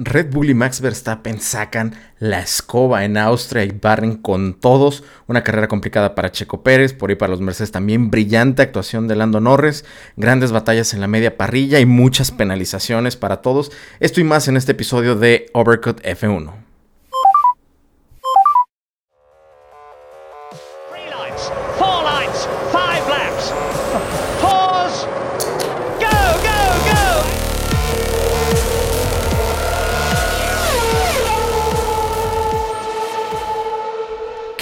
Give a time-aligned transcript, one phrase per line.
[0.00, 5.02] Red Bull y Max Verstappen sacan la escoba en Austria y barren con todos.
[5.26, 9.16] Una carrera complicada para Checo Pérez, por ahí para los Mercedes también brillante actuación de
[9.16, 9.84] Lando Norris,
[10.16, 13.72] grandes batallas en la media parrilla y muchas penalizaciones para todos.
[13.98, 16.67] Esto y más en este episodio de Overcut F1.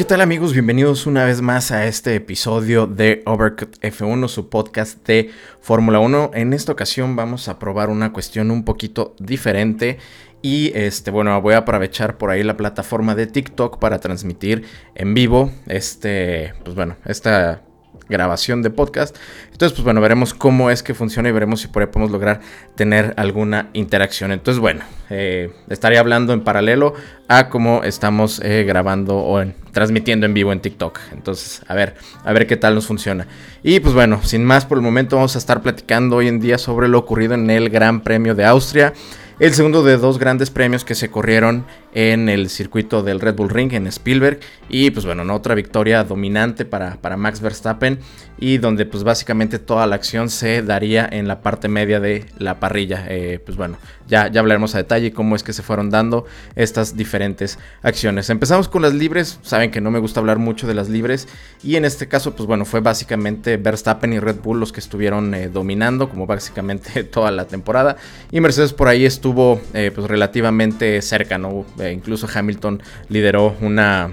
[0.07, 0.53] Tal amigos?
[0.53, 6.31] Bienvenidos una vez más a este episodio de Overcut F1, su podcast de Fórmula 1.
[6.35, 9.99] En esta ocasión vamos a probar una cuestión un poquito diferente
[10.43, 14.63] y este bueno, voy a aprovechar por ahí la plataforma de TikTok para transmitir
[14.95, 17.66] en vivo este pues bueno, esta
[18.09, 19.17] grabación de podcast.
[19.53, 22.41] Entonces, pues bueno, veremos cómo es que funciona y veremos si por ahí podemos lograr
[22.75, 24.33] tener alguna interacción.
[24.33, 26.95] Entonces, bueno, eh, estaría hablando en paralelo
[27.29, 31.01] a cómo estamos eh, grabando o transmitiendo en vivo en TikTok.
[31.13, 31.95] Entonces, a ver,
[32.25, 33.27] a ver qué tal nos funciona.
[33.63, 36.59] Y pues bueno, sin más por el momento vamos a estar platicando hoy en día
[36.59, 38.93] sobre lo ocurrido en el Gran Premio de Austria
[39.39, 41.67] el segundo de dos grandes premios que se corrieron
[41.97, 46.67] en el circuito del Red Bull Ring en Spielberg y pues bueno, otra victoria dominante
[46.67, 48.01] para, para, Max Verstappen
[48.39, 52.61] y donde pues básicamente toda la acción se daría en la parte media de la
[52.61, 53.07] parrilla.
[53.09, 56.99] Eh, pues bueno, ya, ya hablaremos a detalle cómo es que se fueron dando estas
[56.99, 58.29] diferentes acciones.
[58.29, 61.27] Empezamos con las libres, saben que no me gusta hablar mucho de las libres
[61.63, 65.35] y en este caso pues bueno, fue básicamente Verstappen y Red Bull los que estuvieron
[65.35, 67.97] eh, dominando como básicamente toda la temporada
[68.31, 71.65] y Mercedes por ahí estuvo eh, pues relativamente cerca, ¿no?
[71.87, 74.13] Eh, incluso Hamilton lideró una,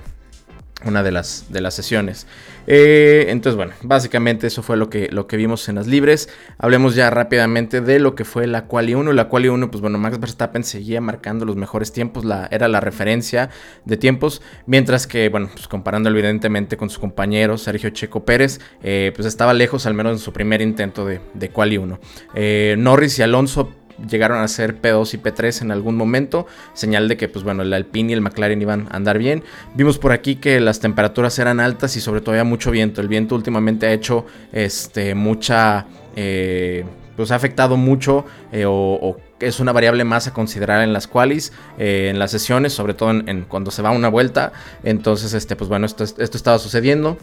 [0.86, 2.28] una de, las, de las sesiones.
[2.66, 6.30] Eh, entonces, bueno, básicamente eso fue lo que, lo que vimos en las libres.
[6.58, 9.12] Hablemos ya rápidamente de lo que fue la Quali 1.
[9.12, 12.80] La Quali 1, pues bueno, Max Verstappen seguía marcando los mejores tiempos, la, era la
[12.80, 13.50] referencia
[13.84, 19.26] de tiempos, mientras que, bueno, pues comparando evidentemente con su compañero Sergio Checo Pérez, pues
[19.26, 22.00] estaba lejos al menos en su primer intento de, de Quali 1.
[22.78, 23.74] Norris y Alonso
[24.10, 27.74] llegaron a ser P2 y P3 en algún momento, señal de que pues bueno, el
[27.74, 29.44] Alpine y el McLaren iban a andar bien.
[29.76, 33.02] Vimos por aquí que las temperaturas eran altas y sobre todo había mucho viento.
[33.02, 35.86] El viento últimamente ha hecho este, mucha...
[36.16, 41.08] Eh, pues ha afectado mucho eh, o, es una variable más a considerar en las
[41.08, 44.54] qualis, eh, en las sesiones, sobre todo en, cuando se va una vuelta.
[44.84, 47.18] Entonces, este, pues bueno, esto, esto estaba sucediendo.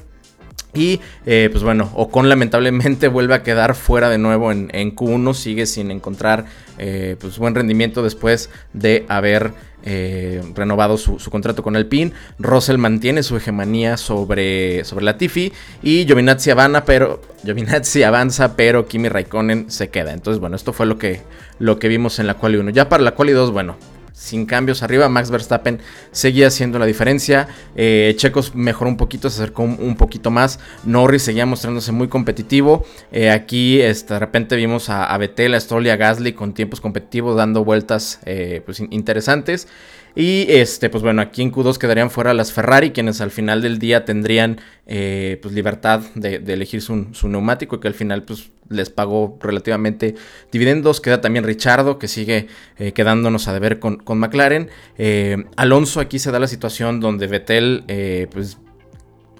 [0.74, 5.66] Y eh, pues bueno, Ocon lamentablemente vuelve a quedar fuera de nuevo en, Q1, sigue
[5.66, 6.44] sin encontrar
[6.78, 12.12] eh, pues buen rendimiento después de haber eh, renovado su, contrato con Alpine.
[12.38, 19.08] Russell mantiene su hegemonía sobre, sobre Latifi y Giovinazzi, avanza, pero, Giovinazzi avanza, pero Kimi
[19.08, 20.12] Raikkonen se queda.
[20.12, 21.22] Entonces bueno, esto fue lo que,
[21.58, 22.70] lo que vimos en la Quali 1.
[22.70, 23.76] Ya para la Quali 2, bueno,
[24.20, 25.08] sin cambios arriba.
[25.08, 25.80] Max Verstappen
[26.12, 27.48] seguía haciendo la diferencia.
[27.74, 30.60] Eh, Checos mejoró un poquito, se acercó un, poquito más.
[30.84, 32.84] Norris seguía mostrándose muy competitivo.
[33.12, 36.82] Eh, aquí este, de repente vimos a, a Vettel, a Stroll a Gasly con tiempos
[36.82, 39.66] competitivos dando vueltas eh, pues, interesantes.
[40.14, 43.78] Y este, pues bueno, aquí en Q2 quedarían fuera las Ferrari, quienes al final del
[43.78, 48.90] día tendrían eh, pues libertad de, elegir su, neumático y que al final pues les
[48.90, 50.16] pagó relativamente
[50.50, 51.00] dividendos.
[51.00, 52.48] Queda también Richardo, que sigue
[52.78, 54.68] eh, quedándonos a deber con, con McLaren.
[54.98, 57.84] Eh, Alonso aquí se da la situación donde Vettel
[58.32, 58.58] pues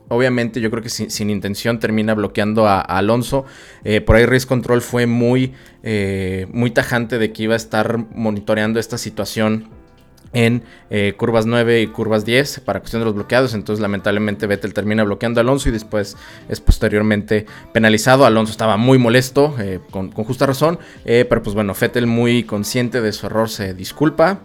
[0.09, 3.45] obviamente yo creo que sin, intención termina bloqueando a, Alonso.
[4.07, 5.53] por ahí Race Control fue muy,
[6.53, 9.80] muy tajante de que iba a estar monitoreando esta situación
[10.33, 13.55] en eh, curvas 9 y curvas 10 para cuestión de los bloqueados.
[13.55, 16.17] Entonces, lamentablemente, Vettel termina bloqueando a Alonso y después
[16.49, 18.25] es posteriormente penalizado.
[18.25, 23.01] Alonso estaba muy molesto, eh, con, justa razón, eh, pero pues bueno, Vettel muy consciente
[23.01, 24.41] de su error se disculpa.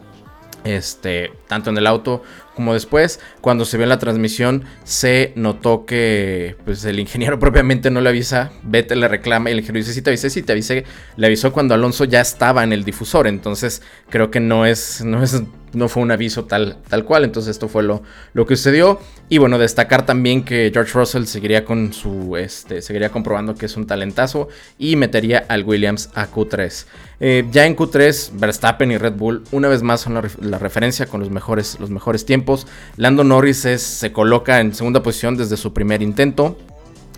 [0.63, 2.23] Este, tanto en el auto
[2.55, 7.91] como después, cuando se ve en la transmisión, se notó que pues, el ingeniero propiamente
[7.91, 8.51] no le avisa.
[8.63, 10.85] Vettel le reclama y el ingeniero dice: Sí, te avisé, sí, te avisé.
[11.17, 13.27] Le avisó cuando Alonso ya estaba en el difusor.
[13.27, 15.43] Entonces, creo que no es, no es
[15.75, 17.23] no fue un aviso tal, tal cual.
[17.23, 18.01] Entonces esto fue lo,
[18.33, 18.99] lo que sucedió.
[19.29, 23.75] Y bueno, destacar también que George Russell seguiría con su, este, seguiría comprobando que es
[23.75, 26.85] un talentazo y metería al Williams a Q3.
[27.19, 31.21] Eh, ya en Q3, Verstappen y Red Bull una vez más son la, referencia con
[31.21, 32.67] los mejores, los mejores tiempos.
[32.97, 36.57] Lando Norris se coloca en segunda posición desde su primer intento.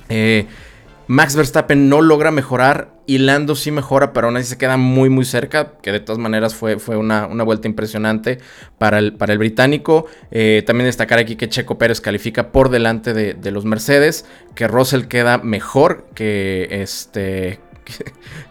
[0.09, 0.45] Eh,
[1.07, 5.09] Max Verstappen no logra mejorar y Lando sí mejora, pero aún así se queda muy
[5.09, 8.39] muy cerca, que de todas maneras fue, fue una, vuelta impresionante
[8.77, 10.07] para el, para el británico.
[10.31, 14.25] Eh, también destacar aquí que Checo Pérez califica por delante de, los Mercedes,
[14.55, 17.61] que Russell queda mejor que, este,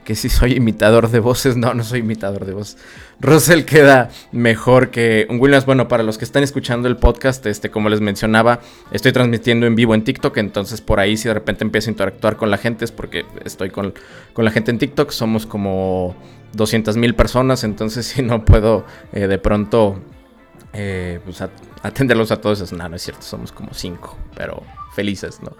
[0.04, 1.56] que, si soy imitador de voces.
[1.56, 2.78] No, no soy imitador de voces.
[3.20, 5.66] Russell queda mejor que un Williams.
[5.66, 8.60] Bueno, para los que están escuchando el podcast, este, como les mencionaba,
[8.90, 10.36] estoy transmitiendo en vivo en TikTok.
[10.38, 13.70] Entonces, por ahí, si de repente empiezo a interactuar con la gente, es porque estoy
[13.70, 13.94] con,
[14.36, 15.10] la gente en TikTok.
[15.10, 16.16] Somos como
[16.52, 17.64] 200 mil personas.
[17.64, 20.00] Entonces, si no puedo eh, de pronto
[20.72, 21.42] eh, pues
[21.82, 22.72] atenderlos a todos.
[22.72, 24.62] No, no es cierto, somos como 5, pero
[24.94, 25.56] felices, ¿no?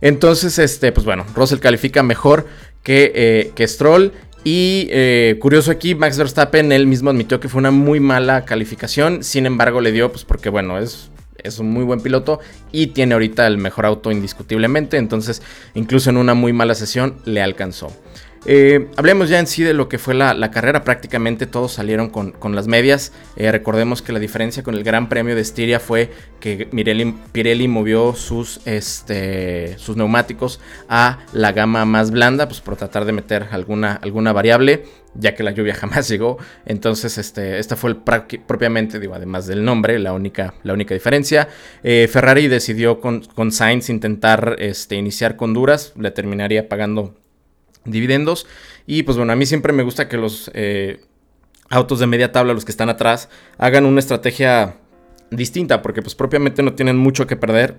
[0.00, 2.46] Entonces, este, pues bueno, Russell califica mejor
[2.82, 4.12] que, eh, que Stroll.
[4.42, 9.22] Y eh, curioso aquí, Max Verstappen, él mismo admitió que fue una muy mala calificación.
[9.22, 11.10] Sin embargo, le dio, pues porque bueno, es,
[11.42, 12.40] es un muy buen piloto
[12.72, 14.96] y tiene ahorita el mejor auto indiscutiblemente.
[14.96, 15.42] Entonces,
[15.74, 17.94] incluso en una muy mala sesión, le alcanzó.
[18.46, 20.82] Eh, hablemos ya en sí de lo que fue la, carrera.
[20.82, 23.12] Prácticamente todos salieron con, las medias.
[23.36, 26.10] Eh, recordemos que la diferencia con el Gran Premio de Estiria fue
[26.40, 26.66] que
[27.32, 33.12] Pirelli movió sus, este, sus neumáticos a la gama más blanda, pues por tratar de
[33.12, 34.84] meter alguna, alguna variable,
[35.14, 36.38] ya que la lluvia jamás llegó.
[36.64, 41.48] Entonces, este, esta fue propiamente, digo, además del nombre, la única, la única diferencia.
[41.82, 47.14] Eh, Ferrari decidió con, con Sainz intentar este, iniciar con duras, le terminaría pagando
[47.84, 48.46] dividendos.
[48.86, 51.00] Y pues bueno, a mí siempre me gusta que los eh,
[51.68, 53.28] autos de media tabla, los que están atrás,
[53.58, 54.76] hagan una estrategia
[55.30, 57.78] distinta, porque pues propiamente no tienen mucho que perder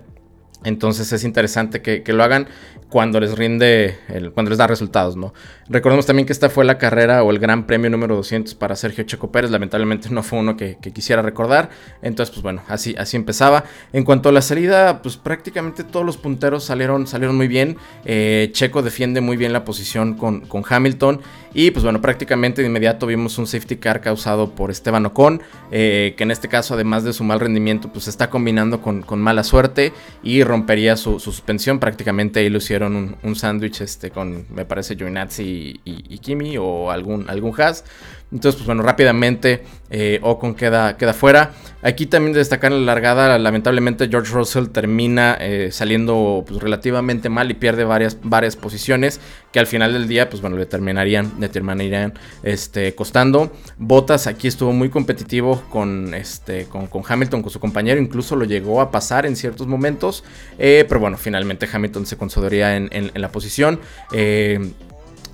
[0.64, 2.46] entonces es interesante que, lo hagan
[2.88, 3.96] cuando les rinde,
[4.34, 5.32] cuando les da resultados, ¿no?
[5.68, 9.04] Recordemos también que esta fue la carrera o el gran premio número 200 para Sergio
[9.04, 9.50] Checo Pérez.
[9.50, 11.70] Lamentablemente no fue uno que, quisiera recordar.
[12.02, 13.64] Entonces, pues bueno, así, así empezaba.
[13.94, 17.78] En cuanto a la salida, pues prácticamente todos los punteros salieron, salieron muy bien.
[18.04, 21.22] Eh, Checo defiende muy bien la posición con, con Hamilton.
[21.54, 26.14] Y pues bueno, prácticamente de inmediato vimos un safety car causado por Esteban Ocon, eh,
[26.16, 29.92] que en este caso, además de su mal rendimiento, pues está combinando con, mala suerte
[30.22, 31.78] y rompería su, suspensión.
[31.78, 37.28] Prácticamente ahí lo hicieron un, sándwich este, con, me parece, Giovinazzi y, Kimi o algún,
[37.28, 37.84] algún Haas.
[38.32, 41.52] Entonces, pues bueno, rápidamente eh, Ocon queda, queda fuera.
[41.82, 47.54] Aquí también destacar la largada, lamentablemente George Russell termina eh, saliendo pues, relativamente mal y
[47.54, 49.20] pierde varias, varias posiciones
[49.52, 53.52] que al final del día, pues bueno, le terminarían, le terminarían este, costando.
[53.76, 58.80] Bottas aquí estuvo muy competitivo con, este, con, Hamilton, con su compañero, incluso lo llegó
[58.80, 60.24] a pasar en ciertos momentos,
[60.58, 63.80] eh, pero bueno, finalmente Hamilton se consolidaría en, en la posición.
[64.12, 64.72] Eh,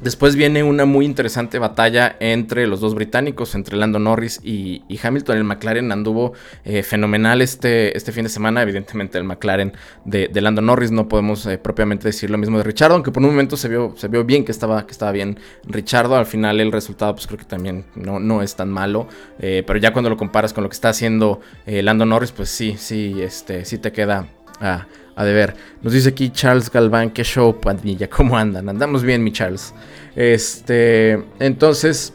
[0.00, 5.38] Después viene una muy interesante batalla entre los dos británicos, entre Lando Norris y, Hamilton.
[5.38, 6.34] El McLaren anduvo
[6.64, 8.62] eh, fenomenal este, este fin de semana.
[8.62, 9.72] Evidentemente el McLaren
[10.04, 13.30] de, Lando Norris no podemos eh, propiamente decir lo mismo de Richardo, aunque por un
[13.30, 16.14] momento se vio, se vio bien que estaba, que estaba bien Richardo.
[16.14, 19.08] Al final el resultado pues creo que también no, no es tan malo.
[19.40, 22.76] Eh, pero ya cuando lo comparas con lo que está haciendo Lando Norris, pues sí,
[22.78, 24.28] sí, este, sí te queda...
[25.19, 28.69] a ver, Nos dice aquí Charles Galván, qué show, pandilla, ¿cómo andan?
[28.69, 29.75] Andamos bien, mi Charles.
[30.15, 32.12] Este, entonces,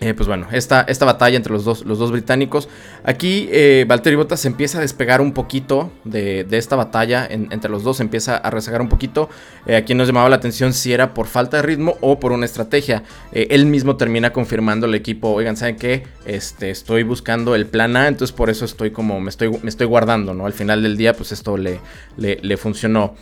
[0.00, 2.68] eh, pues bueno, esta, esta batalla entre los dos, los dos británicos.
[3.02, 7.98] Aquí eh, Valtteri Bottas empieza a despegar un poquito de, esta batalla entre los dos,
[8.00, 9.28] empieza a rezagar un poquito.
[9.66, 12.44] Eh, aquí nos llamaba la atención si era por falta de ritmo o por una
[12.44, 13.02] estrategia.
[13.32, 16.04] Eh, él mismo termina confirmando al equipo, oigan, ¿saben qué?
[16.26, 19.86] Este, estoy buscando el plan A, entonces por eso estoy como, me estoy, me estoy
[19.86, 20.46] guardando, ¿no?
[20.46, 21.80] Al final del día, pues esto le,
[22.16, 23.14] le, funcionó.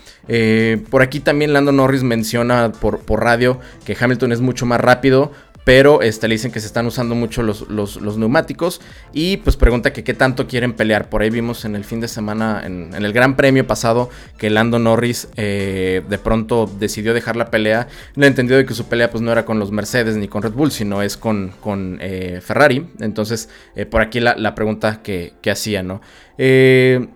[0.91, 5.33] por aquí también Lando Norris menciona por, por radio que Hamilton es mucho más rápido,
[5.67, 7.69] pero este, le dicen que se están usando mucho los,
[8.17, 8.81] neumáticos
[9.13, 11.11] y pues pregunta que qué tanto quieren pelear.
[11.11, 14.09] Por ahí vimos en el fin de semana, en, el Gran Premio pasado,
[14.39, 17.89] que Lando Norris eh, de pronto decidió dejar la pelea.
[18.15, 20.53] No entendido de que su pelea pues no era con los Mercedes ni con Red
[20.53, 22.87] Bull, sino es con, con eh, Ferrari.
[23.01, 26.01] Entonces, eh, por aquí la, pregunta que, que hacía, ¿no?
[26.39, 27.09] Eh,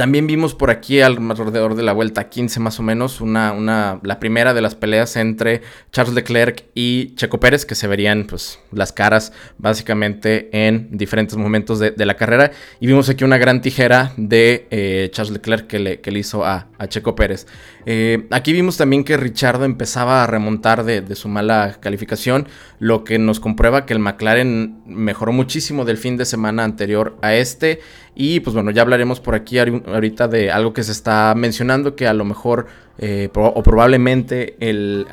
[0.00, 4.18] también vimos por aquí alrededor de la vuelta 15 más o menos una, una, la
[4.18, 5.60] primera de las peleas entre
[5.92, 11.78] Charles Leclerc y Checo Pérez que se verían pues las caras básicamente en diferentes momentos
[11.80, 16.00] de, la carrera y vimos aquí una gran tijera de eh, Charles Leclerc que le,
[16.00, 17.46] que le hizo a, a Checo Pérez.
[17.84, 23.18] Eh, aquí vimos también que Richardo empezaba a remontar de, su mala calificación, lo que
[23.18, 27.80] nos comprueba que el McLaren mejoró muchísimo del fin de semana anterior a este.
[28.14, 29.58] Y pues bueno, ya hablaremos por aquí
[29.94, 32.66] ahorita de algo que se está mencionando, que a lo mejor
[32.98, 35.06] eh, o probablemente el,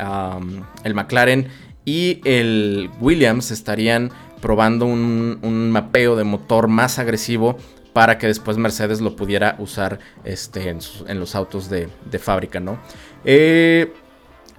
[0.84, 1.48] el, McLaren
[1.86, 7.58] y el Williams estarían probando un mapeo de motor más agresivo
[7.98, 12.78] para que después Mercedes lo pudiera usar este, en, los autos de, fábrica, ¿no?
[13.26, 13.92] Eh,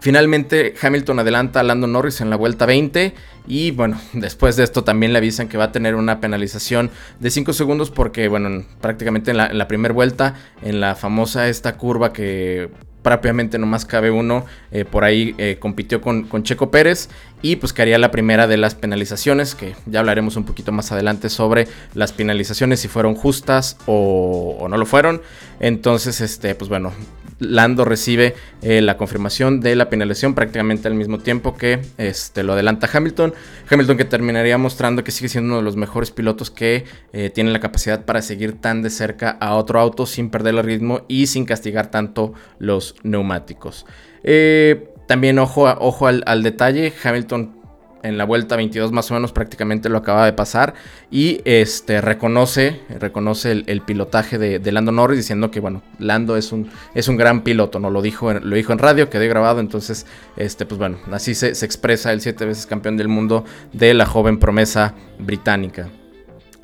[0.00, 3.14] finalmente Hamilton adelanta a Lando Norris en la vuelta 20
[3.46, 6.90] y bueno, después de esto también le avisan que va a tener una penalización
[7.20, 12.12] de 5 segundos porque bueno, prácticamente en la, primera vuelta, en la famosa esta curva
[12.12, 12.70] que
[13.02, 17.08] propiamente nomás cabe uno, eh, por ahí eh, compitió con, con, Checo Pérez
[17.42, 20.90] y pues que haría la primera de las penalizaciones, que ya hablaremos un poquito más
[20.92, 25.22] adelante sobre las penalizaciones, si fueron justas o, no lo fueron.
[25.60, 26.92] Entonces, este, pues bueno,
[27.40, 32.54] Lando recibe eh, la confirmación de la penalización prácticamente al mismo tiempo que este, lo
[32.54, 33.32] adelanta Hamilton.
[33.70, 37.52] Hamilton que terminaría mostrando que sigue siendo uno de los mejores pilotos que eh, tiene
[37.52, 41.28] la capacidad para seguir tan de cerca a otro auto sin perder el ritmo y
[41.28, 43.86] sin castigar tanto los neumáticos.
[44.24, 47.58] Eh, también ojo, ojo al, al, detalle, Hamilton
[48.04, 50.74] en la vuelta 22 más o menos prácticamente lo acaba de pasar
[51.10, 56.70] y este reconoce reconoce el, pilotaje de, Lando Norris diciendo que bueno Lando es un
[56.94, 60.64] es un gran piloto no lo dijo lo dijo en radio quedó grabado entonces este
[60.64, 64.38] pues bueno así se, se expresa el siete veces campeón del mundo de la joven
[64.38, 65.88] promesa británica.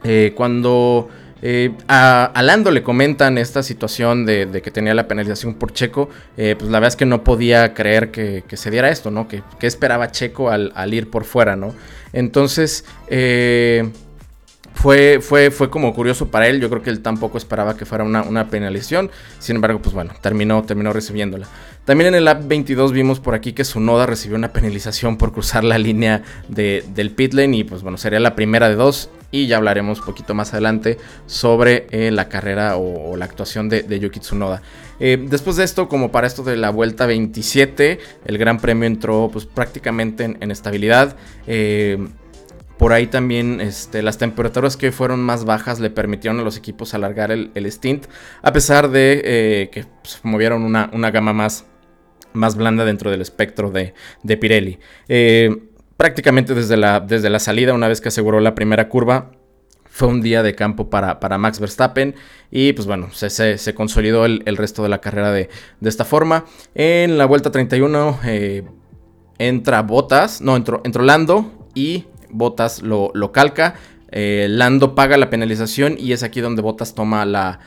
[0.04, 1.08] Eh, cuando
[1.46, 6.08] eh, a, Lando le comentan esta situación de, que tenía la penalización por Checo.
[6.38, 9.28] Eh, pues la verdad es que no podía creer que, se diera esto, ¿no?
[9.28, 11.74] Que, esperaba Checo al, ir por fuera, ¿no?
[12.14, 13.90] Entonces, eh,
[14.72, 16.62] fue, fue, fue como curioso para él.
[16.62, 19.10] Yo creo que él tampoco esperaba que fuera una, penalización.
[19.38, 21.46] Sin embargo, pues bueno, terminó, terminó recibiéndola.
[21.84, 25.64] También en el App 22 vimos por aquí que Sunoda recibió una penalización por cruzar
[25.64, 27.58] la línea del pit lane.
[27.58, 31.88] Y pues bueno, sería la primera de dos y ya hablaremos poquito más adelante sobre
[31.90, 34.62] eh, la carrera o, la actuación de, Yuki Tsunoda.
[35.00, 39.28] Eh, después de esto, como para esto de la vuelta 27, el Gran Premio entró
[39.32, 41.16] pues prácticamente en, estabilidad.
[41.48, 41.98] Eh,
[42.78, 46.94] por ahí también este, las temperaturas que fueron más bajas le permitieron a los equipos
[46.94, 48.06] alargar el, stint,
[48.40, 51.66] a pesar de que pues, movieron una, gama más,
[52.34, 54.78] más blanda dentro del espectro de, de Pirelli
[55.96, 59.30] prácticamente desde la, desde la salida, una vez que aseguró la primera curva,
[59.86, 62.16] fue un día de campo para, para Max Verstappen
[62.50, 65.48] y pues bueno, se, se, consolidó el, resto de la carrera de,
[65.82, 66.46] esta forma.
[66.74, 68.64] En la vuelta 31 eh,
[69.38, 73.76] entra Botas, no, entró, entró Lando y Botas lo, lo calca.
[74.16, 77.58] Eh, Lando paga la penalización y es aquí donde Bottas toma la,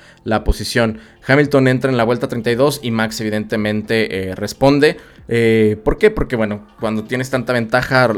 [0.45, 0.99] posición.
[1.27, 4.95] Hamilton entra en la vuelta 32 y Max evidentemente eh, responde.
[5.27, 6.09] Eh, ¿Por qué?
[6.09, 8.09] Porque bueno, cuando tienes tanta ventaja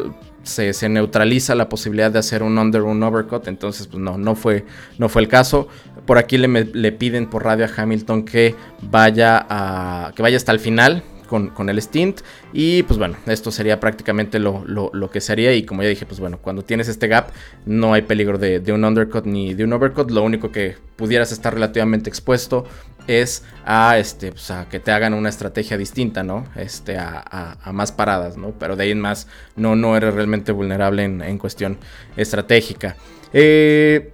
[0.43, 3.47] se, neutraliza la posibilidad de hacer un under, un overcut.
[3.47, 4.63] Entonces, pues no, no fue,
[4.99, 5.67] no fue el caso.
[6.05, 10.51] Por aquí le, le piden por radio a Hamilton que vaya, a, que vaya hasta
[10.51, 12.21] el final con, el stint.
[12.51, 15.53] Y pues bueno, esto sería prácticamente lo, que sería.
[15.53, 17.31] Y como ya dije, pues bueno, cuando tienes este gap,
[17.65, 20.11] no hay peligro de, un undercut ni de un overcut.
[20.11, 22.65] Lo único que pudieras estar relativamente expuesto
[23.07, 26.45] es a, este, pues a que te hagan una estrategia distinta, ¿no?
[26.55, 28.51] Este, a, más paradas, ¿no?
[28.59, 31.77] Pero de ahí en más no, no eres realmente vulnerable en, en cuestión
[32.17, 32.95] estratégica.
[33.33, 34.13] Eh,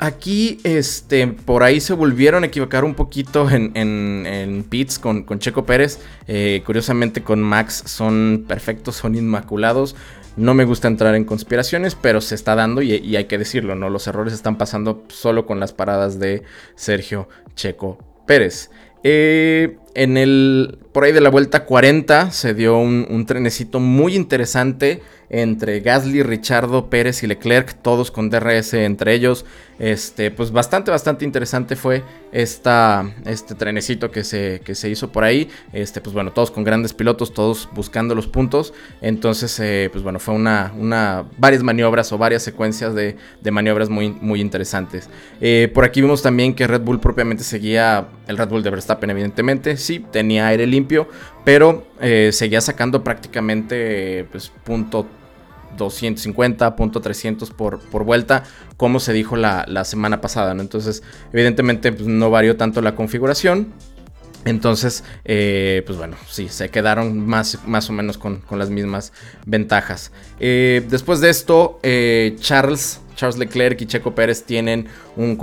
[0.00, 5.64] Aquí, este, por ahí se volvieron a equivocar un poquito en, en, pits con, Checo
[5.64, 6.00] Pérez.
[6.26, 9.94] Eh, curiosamente con Max son perfectos, son inmaculados.
[10.36, 13.76] No me gusta entrar en conspiraciones, pero se está dando y, y, hay que decirlo,
[13.76, 13.88] ¿no?
[13.88, 16.42] Los errores están pasando solo con las paradas de
[16.74, 18.70] Sergio Checo Pérez.
[19.04, 25.02] Eh, en el, por ahí de la vuelta 40 se dio un, trenecito muy interesante
[25.30, 29.44] entre Gasly, Richardo, Pérez y Leclerc, todos con DRS entre ellos.
[29.78, 35.24] Este, pues bastante, bastante interesante fue esta, este trenecito que se, que se hizo por
[35.24, 35.48] ahí.
[35.72, 38.74] Este, pues bueno, todos con grandes pilotos, todos buscando los puntos.
[39.00, 43.16] Entonces, eh, pues bueno, fue una, una, varias maniobras o varias secuencias de,
[43.50, 45.08] maniobras muy, muy interesantes.
[45.40, 49.10] Eh, por aquí vimos también que Red Bull propiamente seguía el Red Bull de Verstappen,
[49.10, 51.08] evidentemente sí, tenía aire limpio,
[51.44, 55.06] pero eh, seguía sacando prácticamente pues, punto
[55.76, 58.44] 250, punto 300 por, por vuelta,
[58.76, 60.52] como se dijo la, semana pasada.
[60.52, 63.72] Entonces, evidentemente, pues, no varió tanto la configuración.
[64.46, 69.12] Entonces, eh, pues bueno, sí, se quedaron más, más o menos con, las mismas
[69.46, 70.12] ventajas.
[70.38, 71.80] Eh, después de esto,
[72.40, 74.86] Charles Charles Leclerc y Checo Pérez tienen
[75.16, 75.38] un,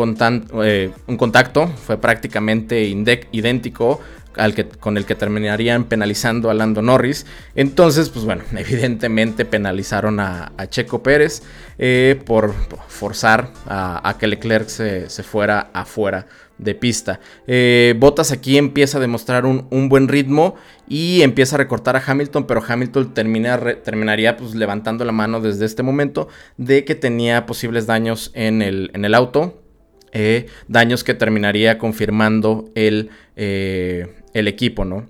[1.08, 2.84] un contacto, fue prácticamente
[3.32, 4.02] idéntico
[4.34, 7.26] que, con el que terminarían penalizando a Lando Norris.
[7.56, 11.42] Entonces, pues bueno, evidentemente penalizaron a, Checo Pérez
[11.78, 12.54] eh, por
[12.88, 17.20] forzar a, que Leclerc se, fuera afuera de pista.
[17.48, 20.56] Eh, Bottas aquí empieza a demostrar un, buen ritmo
[20.88, 25.84] y empieza a recortar a Hamilton, pero Hamilton terminaría pues, levantando la mano desde este
[25.84, 29.58] momento de que tenía posibles daños en el, en el auto.
[30.14, 33.12] Eh, daños que terminaría confirmando el,
[34.34, 35.08] el equipo, ¿no?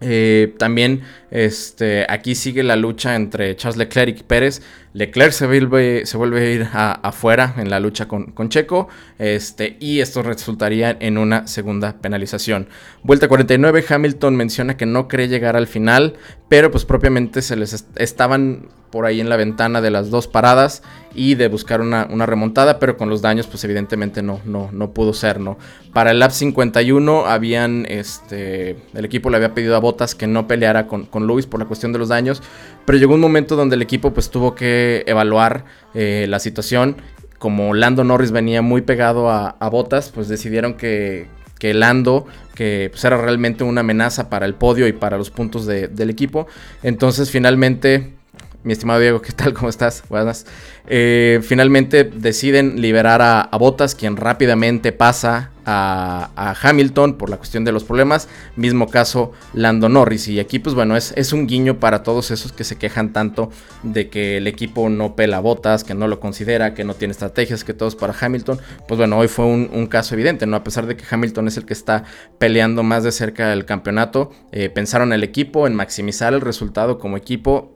[0.00, 4.62] Eh, también este, aquí sigue la lucha entre Charles Leclerc y Pérez.
[4.94, 8.86] Leclerc se vuelve, se vuelve a ir afuera en la lucha con, con, Checo
[9.18, 12.68] este, y esto resultaría en una segunda penalización.
[13.02, 16.14] Vuelta 49, Hamilton menciona que no cree llegar al final,
[16.48, 20.84] pero pues propiamente se les estaban por ahí en la ventana de las dos paradas
[21.16, 25.12] y de buscar una, remontada, pero con los daños pues evidentemente no, no, no pudo
[25.12, 25.58] ser, ¿no?
[25.92, 30.46] Para el lap 51 habían, este, el equipo le había pedido a Botas que no
[30.46, 32.40] peleara con, con Luis por la cuestión de los daños,
[32.84, 35.64] pero llegó un momento donde el equipo pues tuvo que evaluar
[35.94, 36.96] eh, la situación
[37.38, 41.26] como Lando Norris venía muy pegado a, Botas, pues decidieron que,
[41.58, 45.66] que Lando, que pues, era realmente una amenaza para el podio y para los puntos
[45.66, 46.46] del equipo.
[46.82, 48.14] Entonces finalmente
[48.62, 49.52] mi estimado Diego, ¿qué tal?
[49.52, 50.04] ¿Cómo estás?
[50.08, 50.46] Buenas.
[50.86, 57.64] Eh, finalmente deciden liberar a, a, Bottas, quien rápidamente pasa a, Hamilton por la cuestión
[57.64, 58.28] de los problemas.
[58.56, 60.28] Mismo caso Lando Norris.
[60.28, 63.50] Y aquí, pues bueno, es, es, un guiño para todos esos que se quejan tanto
[63.82, 67.64] de que el equipo no pela Botas, que no lo considera, que no tiene estrategias,
[67.64, 68.58] que todo es para Hamilton.
[68.86, 70.56] Pues bueno, hoy fue un, caso evidente, ¿no?
[70.56, 72.04] A pesar de que Hamilton es el que está
[72.38, 77.16] peleando más de cerca el campeonato, eh, pensaron el equipo en maximizar el resultado como
[77.16, 77.74] equipo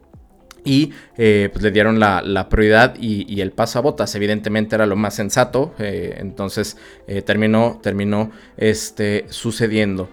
[0.65, 4.15] y eh, pues le dieron la, prioridad y, el paso a botas.
[4.15, 5.75] Evidentemente era lo más sensato.
[5.79, 10.09] Eh, entonces eh, terminó, terminó este, sucediendo.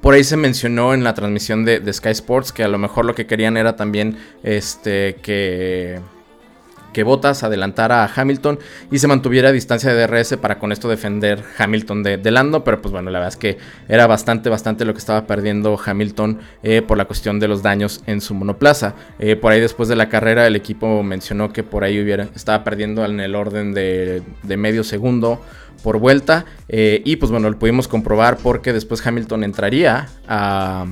[0.00, 3.04] por ahí se mencionó en la transmisión de, de, Sky Sports que a lo mejor
[3.04, 6.00] lo que querían era también este, que
[6.96, 8.58] que Bottas adelantara a Hamilton
[8.90, 12.80] y se mantuviera a distancia de DRS para con esto defender Hamilton de, Lando, pero
[12.80, 16.80] pues bueno, la verdad es que era bastante, bastante lo que estaba perdiendo Hamilton eh,
[16.80, 18.94] por la cuestión de los daños en su monoplaza.
[19.18, 22.64] Eh, por ahí después de la carrera el equipo mencionó que por ahí hubiera, estaba
[22.64, 24.22] perdiendo en el orden de,
[24.56, 25.42] medio segundo
[25.82, 30.86] por vuelta eh, y pues bueno, lo pudimos comprobar porque después Hamilton entraría a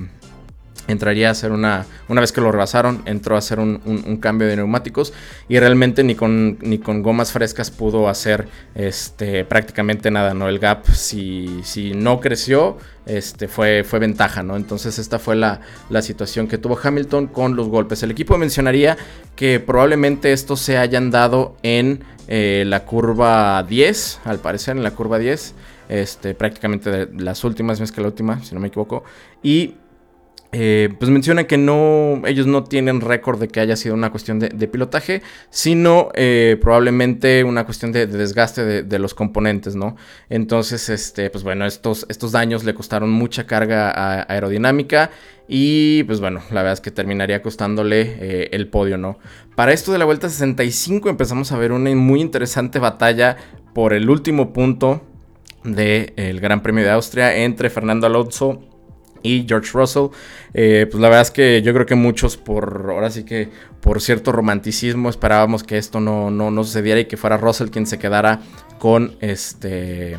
[0.87, 4.57] entraría a hacer una, una vez que lo rebasaron, entró a hacer un, cambio de
[4.57, 5.13] neumáticos
[5.49, 10.49] y realmente ni con, ni con gomas frescas pudo hacer este, prácticamente nada, ¿no?
[10.49, 14.57] El gap si, si no creció, este, fue, fue ventaja, ¿no?
[14.57, 15.61] Entonces esta fue la,
[16.03, 18.03] situación que tuvo Hamilton con los golpes.
[18.03, 18.97] El equipo mencionaría
[19.37, 24.91] que probablemente estos se hayan dado en eh, la curva 10, al parecer en la
[24.91, 25.55] curva 10,
[25.89, 29.05] este, prácticamente de las últimas, más que la última, si no me equivoco,
[29.43, 29.75] y
[30.57, 34.39] eh, pues menciona que no, ellos no tienen récord de que haya sido una cuestión
[34.39, 39.97] de, pilotaje, sino eh, probablemente una cuestión de, desgaste de, los componentes, ¿no?
[40.29, 45.11] Entonces, este, pues bueno, estos, estos daños le costaron mucha carga aerodinámica
[45.49, 49.19] y pues bueno, la verdad es que terminaría costándole eh, el podio, ¿no?
[49.57, 53.37] Para esto de la vuelta 65 empezamos a ver una muy interesante batalla
[53.75, 55.03] por el último punto
[55.65, 58.74] del Gran Premio de Austria entre Fernando Alonso
[59.25, 60.11] y George Russell.
[60.53, 63.49] Eh, pues la verdad es que yo creo que muchos por, ahora sí que
[63.81, 67.87] por cierto romanticismo esperábamos que esto no, no, no sucediera y que fuera Russell quien
[67.87, 68.41] se quedara
[68.79, 70.17] con este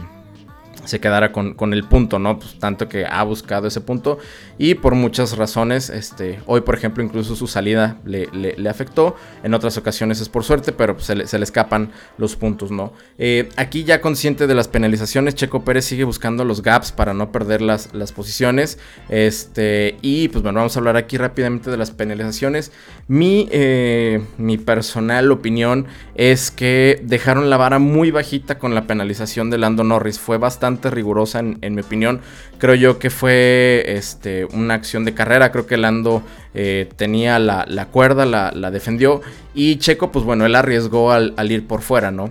[0.86, 2.40] se quedara con, el punto, ¿no?
[2.40, 4.18] Pues tanto que ha buscado ese punto
[4.58, 9.78] y por muchas razones, este, hoy por ejemplo incluso su salida le, afectó, en otras
[9.78, 12.94] ocasiones es por suerte, pero pues, se, le, escapan los puntos, ¿no?
[13.18, 17.32] Eh, aquí ya consciente de las penalizaciones, Checo Pérez sigue buscando los gaps para no
[17.32, 21.92] perder las, las posiciones, este, y pues bueno, vamos a hablar aquí rápidamente de las
[21.92, 22.72] penalizaciones.
[23.08, 29.50] Mi, eh, mi personal opinión es que dejaron la vara muy bajita con la penalización
[29.50, 32.22] de Lando Norris, fue bastante rigurosa en, mi opinión.
[32.58, 35.52] Creo yo que fue este, una acción de carrera.
[35.52, 39.22] Creo que Lando eh, tenía la, cuerda, la, defendió.
[39.54, 42.30] Y Checo, pues bueno, él arriesgó al, ir por fuera, ¿no?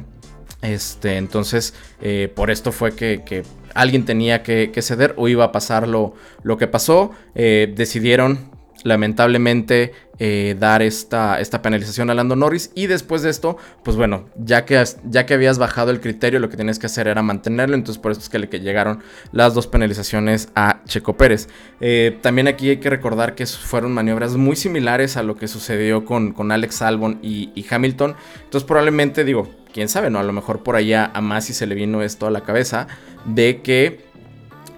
[0.62, 3.42] Este, entonces, eh, por esto fue que,
[3.74, 7.11] alguien tenía que, ceder o iba a pasar lo, lo que pasó.
[7.35, 8.54] Eh, decidieron
[8.85, 12.70] lamentablemente eh, dar esta, esta penalización a Lando Norris.
[12.77, 16.49] Y después de esto, pues bueno, ya que, ya que habías bajado el criterio, lo
[16.49, 17.75] que tienes que hacer era mantenerlo.
[17.75, 19.01] Entonces por eso es que le llegaron
[19.33, 21.49] las dos penalizaciones a Checo Pérez.
[21.81, 26.05] Eh, también aquí hay que recordar que fueron maniobras muy similares a lo que sucedió
[26.05, 28.14] con, con Alex Albon y, Hamilton.
[28.44, 30.18] Entonces probablemente digo, quién sabe, ¿no?
[30.18, 32.87] A lo mejor por allá a Masi se le vino esto a la cabeza
[33.25, 34.05] de que...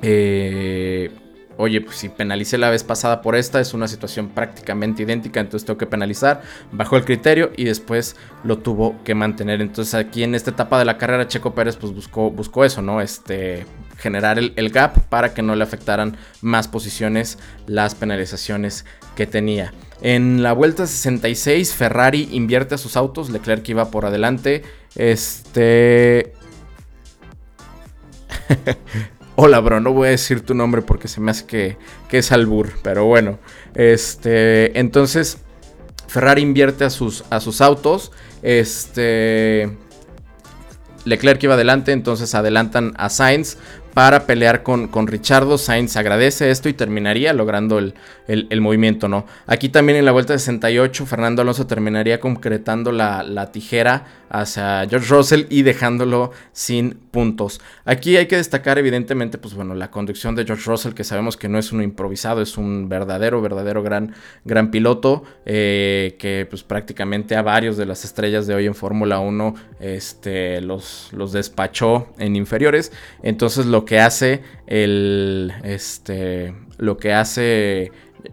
[0.02, 1.10] Eh,
[1.56, 5.66] oye, pues si penalicé la vez pasada por esta, es una situación prácticamente idéntica, entonces
[5.66, 6.42] tengo que penalizar,
[6.72, 9.60] bajó el criterio y después lo tuvo que mantener.
[9.60, 13.00] Entonces aquí en esta etapa de la carrera, Checo Pérez pues buscó, buscó eso, ¿no?
[13.00, 13.66] Este,
[13.98, 19.72] generar el, gap para que no le afectaran más posiciones las penalizaciones que tenía.
[20.02, 24.62] En la vuelta 66, Ferrari invierte a sus autos, Leclerc iba por adelante,
[24.94, 26.34] este...
[29.38, 31.76] Hola, bro, no voy a decir tu nombre porque se me hace que,
[32.10, 33.38] es albur, pero bueno.
[33.74, 35.36] Este, entonces,
[36.08, 38.12] Ferrari invierte a sus, a sus autos.
[38.40, 39.70] Este.
[41.04, 43.58] Leclerc iba adelante, entonces adelantan a Sainz
[43.96, 45.56] para pelear con, con Richardo.
[45.56, 47.94] Sainz agradece esto y terminaría logrando el,
[48.60, 49.24] movimiento, ¿no?
[49.46, 55.08] Aquí también en la vuelta 68, Fernando Alonso terminaría concretando la, la tijera hacia George
[55.08, 57.62] Russell y dejándolo sin puntos.
[57.86, 61.48] Aquí hay que destacar evidentemente, pues bueno, la conducción de George Russell, que sabemos que
[61.48, 67.34] no es uno improvisado, es un verdadero, verdadero gran, gran piloto, eh, que pues prácticamente
[67.34, 72.36] a varios de las estrellas de hoy en Fórmula 1 este, los, los despachó en
[72.36, 72.92] inferiores.
[73.22, 77.90] Entonces lo que hace el, este, lo que hace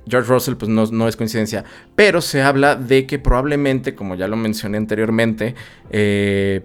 [0.08, 1.64] George Russell pues no, es coincidencia,
[1.96, 5.56] pero se habla de que probablemente, como ya lo mencioné anteriormente,
[5.90, 6.62] eh,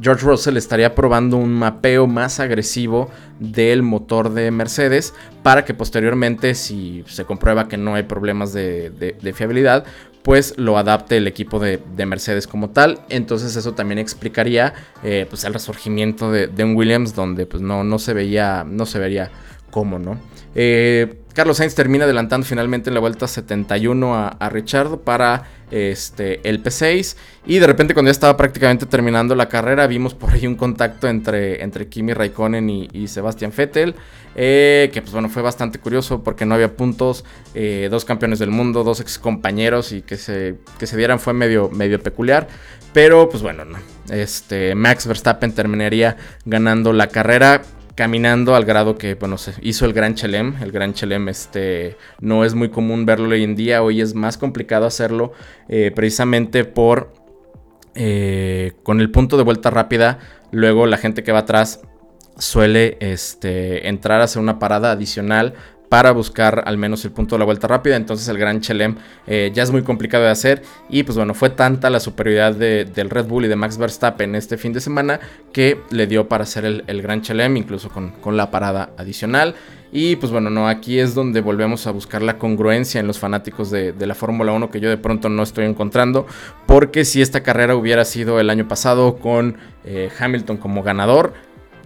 [0.00, 6.54] George Russell estaría probando un mapeo más agresivo del motor de Mercedes para que posteriormente,
[6.54, 9.84] si se comprueba que no hay problemas de, fiabilidad,
[10.22, 13.00] pues lo adapte el equipo de, Mercedes como tal.
[13.08, 17.98] Entonces eso también explicaría eh, pues el resurgimiento de, un Williams donde pues no, no
[17.98, 19.30] se veía, no se vería
[19.70, 20.18] cómo, ¿no?
[20.54, 26.40] Eh, Carlos Sainz termina adelantando finalmente en la vuelta 71 a, a Richard para este,
[26.48, 27.16] el P6.
[27.46, 31.08] Y de repente cuando ya estaba prácticamente terminando la carrera, vimos por ahí un contacto
[31.08, 33.94] entre, entre Kimi Raikkonen y, Sebastian Vettel.
[34.36, 37.24] Eh, que pues bueno, fue bastante curioso porque no había puntos.
[37.54, 41.32] Eh, dos campeones del mundo, dos ex compañeros y que se, que se dieran fue
[41.32, 42.46] medio, medio peculiar.
[42.92, 43.78] Pero pues bueno, no.
[44.10, 47.62] Este, Max Verstappen terminaría ganando la carrera
[48.00, 50.54] caminando al grado que, bueno, se hizo el Gran Chelem.
[50.62, 54.38] El Gran Chelem este, no es muy común verlo hoy en día, hoy es más
[54.38, 55.32] complicado hacerlo
[55.68, 57.12] eh, precisamente por...
[57.94, 60.18] Eh, con el punto de vuelta rápida,
[60.50, 61.82] luego la gente que va atrás
[62.38, 65.52] suele este, entrar a hacer una parada adicional
[65.90, 67.96] para buscar al menos el punto de la vuelta rápida.
[67.96, 68.94] Entonces el Gran Chelem
[69.26, 70.62] eh, ya es muy complicado de hacer.
[70.88, 74.56] Y pues bueno, fue tanta la superioridad del Red Bull y de Max Verstappen este
[74.56, 75.18] fin de semana
[75.52, 79.56] que le dio para hacer el, Gran Chelem, incluso con, la parada adicional.
[79.90, 83.72] Y pues bueno, no, aquí es donde volvemos a buscar la congruencia en los fanáticos
[83.72, 86.24] de, la Fórmula 1 que yo de pronto no estoy encontrando.
[86.66, 91.32] Porque si esta carrera hubiera sido el año pasado con eh, Hamilton como ganador,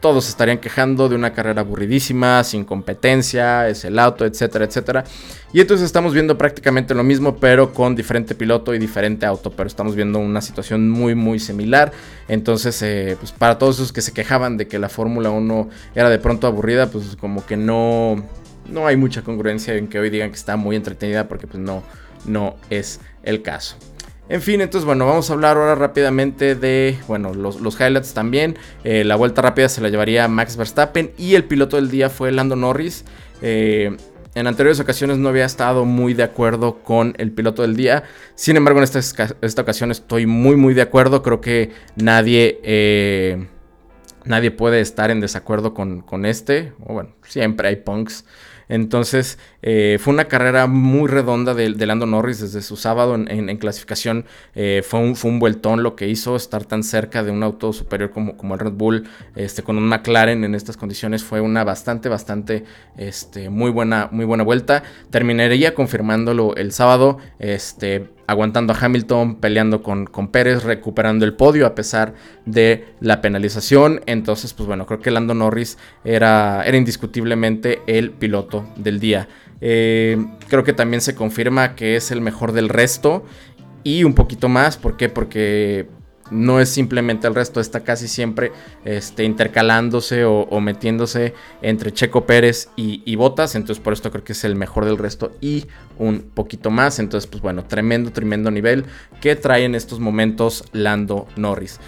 [0.04, 5.02] todos estarían quejando de una carrera aburridísima, sin competencia, es el auto, etcétera, etcétera.
[5.50, 9.50] Y entonces estamos viendo prácticamente lo mismo, pero con diferente piloto y diferente auto.
[9.52, 11.90] Pero estamos viendo una situación muy, muy similar.
[12.28, 16.10] Entonces, eh, pues para todos esos que se quejaban de que la Fórmula 1 era
[16.10, 18.22] de pronto aburrida, pues como que no,
[18.68, 21.82] no hay mucha congruencia en que hoy digan que está muy entretenida, porque pues no,
[22.26, 23.76] no es el caso.
[24.28, 28.56] En fin, entonces bueno, vamos a hablar ahora rápidamente de, bueno, los, highlights también.
[28.82, 32.32] Eh, la vuelta rápida se la llevaría Max Verstappen y el piloto del día fue
[32.32, 33.04] Lando Norris.
[33.42, 33.94] Eh,
[34.34, 38.04] en anteriores ocasiones no había estado muy de acuerdo con el piloto del día.
[38.34, 41.22] Sin embargo, en esta, ocasión estoy muy, muy de acuerdo.
[41.22, 43.46] Creo que nadie, eh,
[44.24, 46.72] nadie puede estar en desacuerdo con, con este.
[46.84, 48.24] O bueno, siempre hay punks.
[48.68, 54.24] Entonces, eh, fue una carrera muy redonda de, Lando Norris desde su sábado en, clasificación.
[54.54, 57.72] Eh, fue, un, fue un vueltón lo que hizo estar tan cerca de un auto
[57.72, 61.24] superior como, como el Red Bull, este, con un McLaren en estas condiciones.
[61.24, 62.64] Fue una bastante, bastante,
[62.96, 64.82] este, muy buena, muy buena vuelta.
[65.10, 67.18] Terminaría confirmándolo el sábado.
[67.38, 72.14] Este, aguantando a Hamilton, peleando con, con, Pérez, recuperando el podio a pesar
[72.46, 74.00] de la penalización.
[74.06, 79.28] Entonces, pues bueno, creo que Lando Norris era, era indiscutiblemente el piloto del día.
[79.60, 80.16] Eh,
[80.48, 83.24] creo que también se confirma que es el mejor del resto
[83.82, 84.76] y un poquito más.
[84.76, 85.08] ¿Por qué?
[85.08, 85.86] Porque
[86.30, 88.52] no es simplemente el resto, está casi siempre
[88.84, 93.54] este, intercalándose o, metiéndose entre Checo Pérez y, y, Botas.
[93.54, 95.66] Entonces, por esto creo que es el mejor del resto y
[95.98, 96.98] un poquito más.
[96.98, 98.84] Entonces, pues bueno, tremendo, tremendo nivel
[99.20, 101.80] que trae en estos momentos Lando Norris.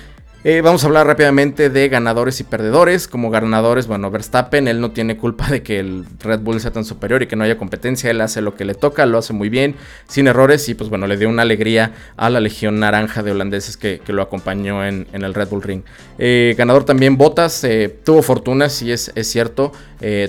[0.44, 3.08] Eh, vamos a hablar rápidamente de ganadores y perdedores.
[3.08, 6.84] Como ganadores, bueno, Verstappen, él no tiene culpa de que el Red Bull sea tan
[6.84, 8.10] superior y que no haya competencia.
[8.10, 9.74] Él hace lo que le toca, lo hace muy bien,
[10.06, 10.68] sin errores.
[10.68, 14.22] Y pues bueno, le dio una alegría a la legión naranja de holandeses que, lo
[14.22, 15.82] acompañó en, el Red Bull Ring.
[16.18, 19.72] Eh, ganador también Botas, eh, tuvo fortuna, sí es, es cierto.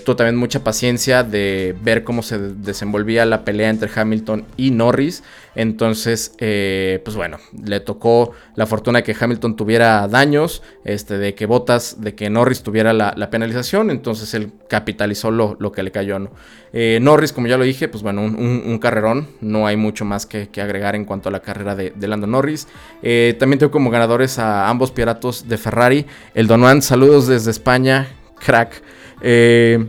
[0.04, 5.24] tuvo también mucha paciencia de ver cómo se desenvolvía la pelea entre Hamilton y Norris.
[5.54, 12.02] Entonces, pues bueno, le tocó la fortuna que Hamilton tuviera daños, este, de que Botas,
[12.02, 16.20] de que Norris tuviera la, penalización, entonces él capitalizó lo, que le cayó.
[16.20, 16.32] ¿no?
[16.74, 20.50] Eh, Norris, como ya lo dije, pues bueno, un, carrerón, no hay mucho más que,
[20.62, 22.68] agregar en cuanto a la carrera de, Lando Norris.
[23.02, 26.06] Eh, también tengo como ganadores a ambos piratos de Ferrari,
[26.36, 28.08] el Donuan, saludos desde España,
[28.40, 28.84] crack.
[29.22, 29.88] Eh,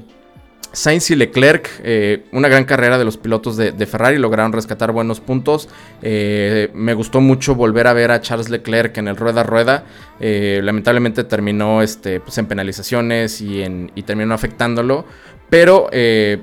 [0.73, 5.21] Sainz y Leclerc, eh, una gran carrera de los pilotos de, Ferrari, lograron rescatar buenos
[5.21, 5.69] puntos.
[6.03, 9.85] Eh, me gustó mucho volver a ver a Charles Leclerc en el rueda rueda.
[10.21, 13.63] Eh, lamentablemente terminó este, pues en penalizaciones y,
[14.03, 15.05] terminó afectándolo.
[15.51, 15.89] Pero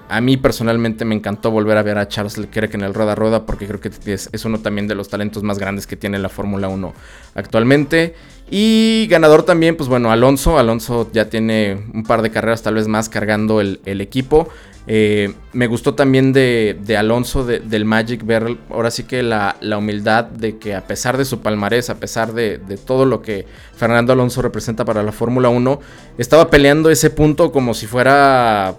[0.09, 3.45] a mí personalmente me encantó volver a ver a Charles Leclerc en el rueda rueda
[3.45, 6.29] porque creo que es, es uno también de los talentos más grandes que tiene la
[6.29, 6.91] Fórmula 1
[7.35, 8.15] actualmente.
[8.49, 10.59] Y ganador también, pues bueno, Alonso.
[10.59, 14.49] Alonso ya tiene un par de carreras tal vez más cargando el, equipo.
[14.87, 20.57] Eh, me gustó también de, Alonso, del Magic, ver ahora sí que la, humildad de
[20.57, 24.43] que a pesar de su palmarés, a pesar de, de todo lo que Fernando Alonso
[24.43, 25.79] representa para la Fórmula 1,
[26.19, 28.75] estaba peleando ese punto como si fuera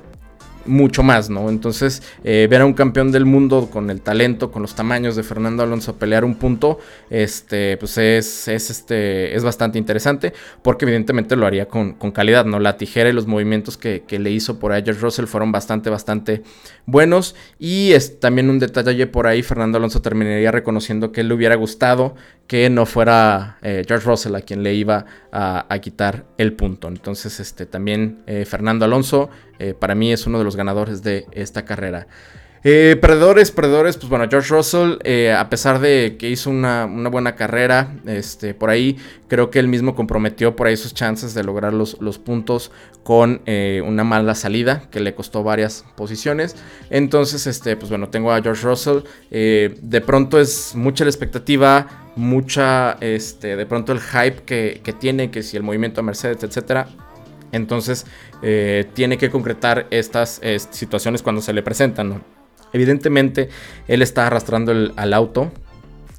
[0.67, 1.49] mucho más, ¿no?
[1.49, 5.23] Entonces, eh, ver a un campeón del mundo con el talento, con los tamaños de
[5.23, 6.79] Fernando Alonso pelear un punto,
[7.11, 12.59] este, pues es, es, este, es bastante interesante, porque evidentemente lo haría con, calidad, ¿no?
[12.59, 16.43] La tijera y los movimientos que, le hizo por ahí Russell fueron bastante, bastante
[16.87, 17.35] buenos.
[17.59, 22.15] Y es también un detalle por ahí, Fernando Alonso terminaría reconociendo que le hubiera gustado
[22.47, 26.89] que no fuera eh, George Russell a quien le iba a, quitar el punto.
[26.89, 29.29] Entonces, este, también eh, Fernando Alonso
[29.59, 32.07] eh, para mí es uno de los ganadores de esta carrera.
[33.01, 34.99] Perdedores, perdedores, pues bueno, George Russell,
[35.33, 38.97] a pesar de que hizo una, buena carrera, este, por ahí
[39.29, 42.73] creo que él mismo comprometió por ahí sus chances de lograr los, puntos
[43.05, 46.57] con una mala salida que le costó varias posiciones.
[46.91, 48.99] Entonces, este, pues bueno, tengo a George Russell.
[49.31, 55.43] de pronto es mucha la expectativa, mucha, este, de pronto el hype que, tiene, que
[55.43, 56.89] si el movimiento de Mercedes, etcétera.
[57.53, 58.07] Entonces,
[58.43, 62.23] eh, tiene que concretar estas situaciones cuando se le presentan.
[62.73, 63.49] Evidentemente,
[63.89, 65.53] él está arrastrando al auto.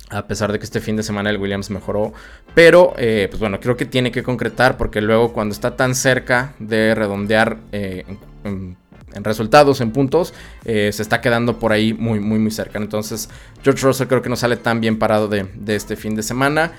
[0.09, 2.13] A pesar de que este fin de semana el Williams mejoró.
[2.55, 4.77] Pero, eh, pues bueno, creo que tiene que concretar.
[4.77, 8.05] Porque luego, cuando está tan cerca de redondear eh,
[8.45, 8.77] en
[9.23, 10.33] resultados, en puntos,
[10.63, 12.79] eh, se está quedando por ahí muy, muy, muy cerca.
[12.79, 13.29] Entonces,
[13.63, 16.71] George Russell creo que no sale tan bien parado de, este fin de semana.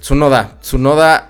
[0.00, 1.28] Tsunoda, Tsunoda,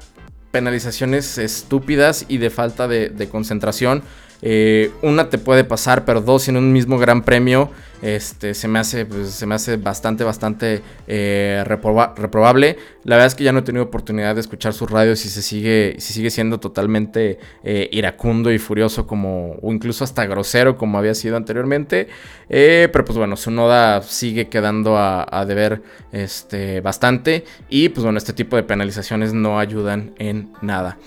[0.52, 4.04] penalizaciones estúpidas y de falta de, concentración.
[4.42, 7.70] Eh, una te puede pasar, pero dos en un mismo gran premio.
[8.02, 12.76] Este, se me hace, pues, se me hace bastante, bastante eh, reprobable.
[13.04, 15.40] La verdad es que ya no he tenido oportunidad de escuchar sus radios y se
[15.40, 20.98] sigue, si sigue siendo totalmente eh, iracundo y furioso como, o incluso hasta grosero como
[20.98, 22.08] había sido anteriormente.
[22.48, 28.04] Eh, pero pues bueno, su noda sigue quedando a, a, deber este, bastante y pues
[28.04, 30.98] bueno, este tipo de penalizaciones no ayudan en nada.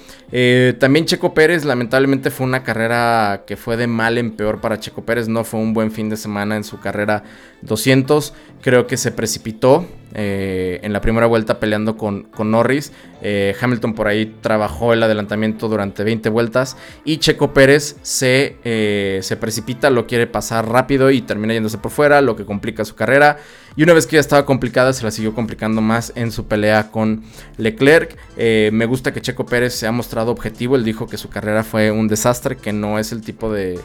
[0.80, 5.06] también Checo Pérez, lamentablemente fue una carrera que fue de mal en peor para Checo
[5.06, 7.24] Pérez, no fue un buen fin de semana en su carrera
[7.64, 8.34] 200.
[8.62, 12.94] Creo que se precipitó eh, en la primera vuelta peleando con, con Norris.
[13.24, 16.78] Eh, Hamilton por ahí trabajó el adelantamiento durante 20 vueltas.
[17.04, 21.92] Y Checo Pérez se, eh, se precipita, lo quiere pasar rápido y termina yéndose por
[21.92, 23.38] fuera, lo que complica su carrera.
[23.78, 26.92] Y una vez que ya estaba complicada, se la siguió complicando más en su pelea
[26.92, 27.24] con
[27.58, 28.18] Leclerc.
[28.38, 30.78] me gusta que Checo Pérez se ha mostrado objetivo.
[30.78, 33.80] Él dijo que su carrera fue un desastre, que no es el tipo de,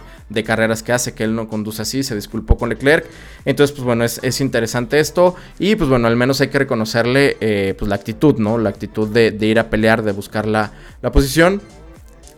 [0.44, 2.04] carreras que hace, que él no conduce así.
[2.04, 3.04] Se disculpó con Leclerc.
[3.44, 5.34] Entonces, pues bueno, es, es interesante esto.
[5.58, 8.58] Y pues bueno, al menos hay que reconocerle eh, pues la actitud, ¿no?
[8.58, 10.70] La actitud de, ir a pelear, de buscar la
[11.12, 11.60] posición.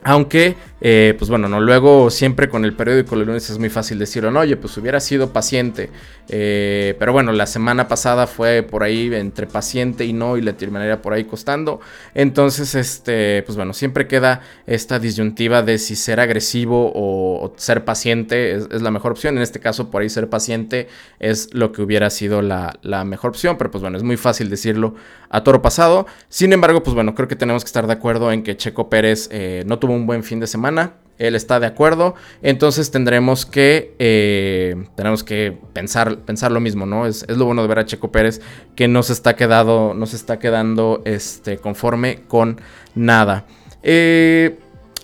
[0.04, 4.00] Aunque, eh, pues bueno, no luego siempre con el periódico el lunes es muy fácil
[4.00, 5.90] decirlo, no, oye, pues hubiera sido paciente.
[6.28, 10.52] Eh, pero bueno, la semana pasada fue por ahí entre paciente y no y le
[10.52, 11.80] terminaría por ahí costando.
[12.14, 18.54] Entonces, este, pues bueno, siempre queda esta disyuntiva de si ser agresivo o, ser paciente
[18.54, 19.36] es, la mejor opción.
[19.36, 20.88] En este caso, por ahí ser paciente
[21.20, 23.56] es lo que hubiera sido la, mejor opción.
[23.56, 24.94] Pero pues bueno, es muy fácil decirlo
[25.28, 26.06] a toro pasado.
[26.28, 29.28] Sin embargo, pues bueno, creo que tenemos que estar de acuerdo en que Checo Pérez
[29.30, 30.94] eh, no tuvo un buen fin de semana.
[31.18, 32.14] Él está de acuerdo.
[32.42, 37.06] Entonces tendremos que, eh, tenemos que pensar, pensar lo mismo, ¿no?
[37.06, 38.40] Es, lo bueno de ver a Checo Pérez
[38.74, 42.60] que no se está, quedado, no se está quedando este, conforme con
[42.94, 43.46] nada.
[43.82, 44.58] Eh,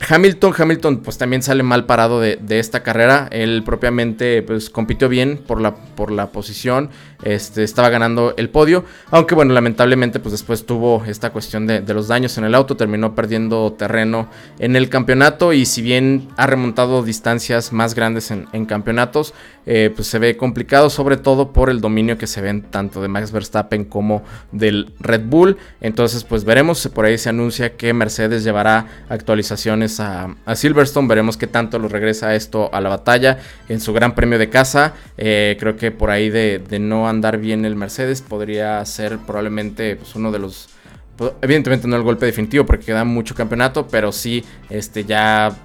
[0.09, 3.29] Hamilton, Hamilton pues también sale mal parado de, esta carrera.
[3.33, 6.91] Él propiamente pues compitió bien por la, por la posición.
[7.23, 8.85] Este, estaba ganando el podio.
[9.11, 12.77] Aunque bueno, lamentablemente pues después tuvo esta cuestión de, los daños en el auto.
[12.77, 14.29] Terminó perdiendo terreno
[14.59, 15.53] en el campeonato.
[15.53, 19.35] Y si bien ha remontado distancias más grandes en, campeonatos,
[19.67, 20.91] eh, pues se ve complicado.
[20.91, 25.23] Sobre todo por el dominio que se ven tanto de Max Verstappen como del Red
[25.27, 25.57] Bull.
[25.81, 26.89] Entonces pues veremos.
[26.95, 31.09] Por ahí se anuncia que Mercedes llevará actualizaciones a, Silverstone.
[31.09, 34.95] Veremos qué tanto lo regresa esto a la batalla en su gran premio de casa.
[35.17, 40.15] Eh, creo que por ahí de, no andar bien el Mercedes podría ser probablemente pues,
[40.15, 40.69] uno de los...
[41.17, 45.57] Pues, evidentemente no el golpe definitivo porque queda mucho campeonato, pero sí este, ya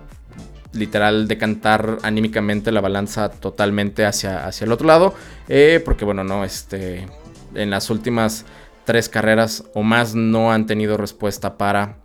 [0.74, 5.14] literal decantar anímicamente la balanza totalmente hacia, hacia el otro lado.
[5.48, 7.08] Eh, porque bueno, no, este,
[7.56, 8.46] en las últimas
[8.86, 11.98] tres carreras o más no han tenido respuesta para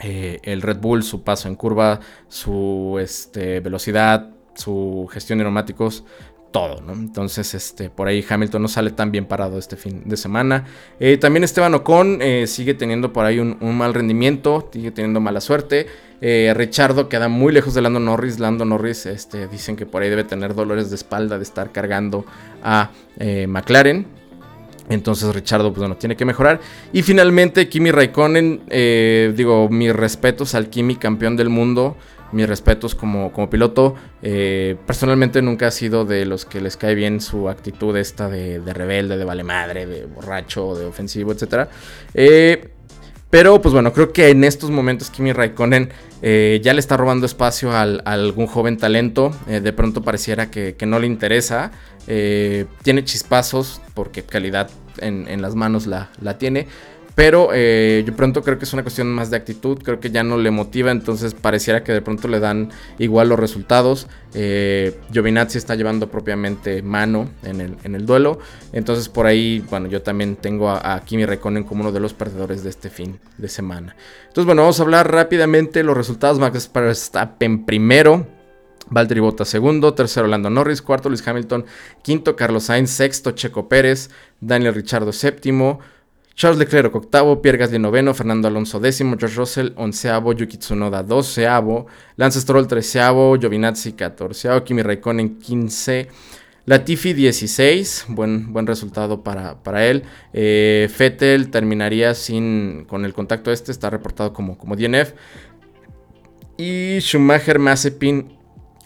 [0.00, 6.04] eh, el Red Bull, su paso en curva, su este, velocidad, su gestión de neumáticos
[6.56, 6.94] todo, ¿no?
[6.94, 10.64] Entonces, este, por ahí Hamilton no sale tan bien parado este fin de semana.
[10.98, 15.42] Eh, también Esteban Ocon eh, sigue teniendo por ahí un, mal rendimiento, sigue teniendo mala
[15.42, 15.86] suerte.
[16.22, 18.38] Eh, Richardo queda muy lejos de Lando Norris.
[18.38, 22.24] Lando Norris, este, dicen que por ahí debe tener dolores de espalda de estar cargando
[22.64, 22.90] a
[23.46, 24.06] McLaren.
[24.88, 26.58] Entonces Richardo, pues bueno, tiene que mejorar.
[26.90, 28.62] Y finalmente Kimi Raikkonen,
[29.36, 31.98] digo, mis respetos al Kimi, campeón del mundo
[32.32, 33.94] mis respetos como, como piloto.
[34.22, 38.60] Eh, personalmente nunca ha sido de los que les cae bien su actitud esta de,
[38.72, 41.68] rebelde, de vale madre, de borracho, de ofensivo, etc.
[42.14, 42.70] Eh,
[43.30, 45.90] pero pues bueno, creo que en estos momentos Kimi Raikkonen
[46.22, 49.34] eh, ya le está robando espacio a algún joven talento.
[49.46, 51.72] de pronto pareciera que, no le interesa.
[52.06, 56.68] tiene chispazos porque calidad en, en las manos la, la tiene
[57.16, 60.22] pero eh, yo pronto creo que es una cuestión más de actitud, creo que ya
[60.22, 64.06] no le motiva, entonces pareciera que de pronto le dan igual los resultados.
[64.34, 68.38] Eh, Giovinazzi está llevando propiamente mano en el, en el, duelo,
[68.74, 72.62] entonces por ahí, bueno, yo también tengo a, Kimi Raikkonen como uno de los perdedores
[72.62, 73.96] de este fin de semana.
[74.28, 76.38] Entonces, bueno, vamos a hablar rápidamente los resultados.
[76.38, 78.26] Max Verstappen primero.
[78.88, 81.64] Valtteri Bottas segundo, tercero Lando Norris, cuarto Luis Hamilton,
[82.02, 85.80] quinto Carlos Sainz, sexto Checo Pérez, Daniel Richardo séptimo,
[86.36, 91.86] Charles Leclerc octavo, Pierre Gasly noveno, Fernando Alonso décimo, George Russell onceavo, Yuki Tsunoda doceavo,
[92.16, 96.08] Lance Stroll treceavo, Giovinazzi catorceavo, Kimi Raikkonen quince,
[96.66, 100.02] Latifi 16, buen, buen resultado para, para él.
[100.34, 105.14] Eh, Fettel terminaría sin, con el contacto este, está reportado como, como DNF.
[106.58, 108.36] Y Schumacher, Mazepin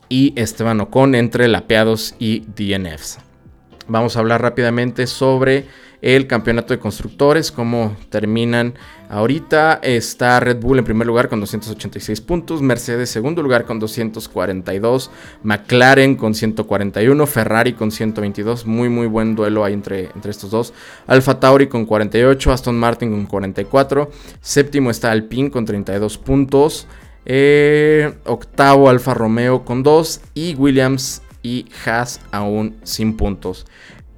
[0.08, 3.18] y Esteban Ocon entre lapeados y DNFs.
[3.88, 5.66] Vamos a hablar rápidamente sobre
[6.02, 8.74] el campeonato de constructores, cómo terminan
[9.08, 9.80] ahorita.
[9.82, 15.10] Está Red Bull en primer lugar con 286 puntos, Mercedes segundo lugar con 242,
[15.42, 20.72] McLaren con 141, Ferrari con 122, muy muy buen duelo ahí entre, entre estos dos.
[21.06, 24.10] Alfa Tauri con 48, Aston Martin con 44,
[24.40, 26.86] séptimo está Alpine con 32 puntos.
[27.26, 33.66] Eh, octavo Alfa Romeo con 2 y Williams y Haas aún sin puntos.